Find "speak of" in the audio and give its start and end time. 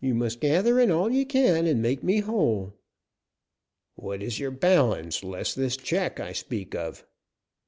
6.32-7.06